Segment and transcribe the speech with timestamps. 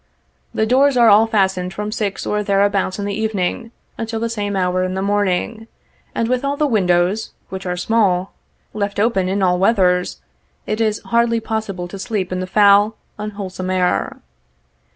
[0.51, 3.69] The doors are all fastened from six or thereabouts in the evening,
[3.99, 5.67] until the same hour in the morning,
[6.15, 8.33] and with all the windows (which are small)
[8.73, 10.19] left open in all weathers,
[10.65, 14.21] it is hardly possible to sleep in the foul, unwholesome air.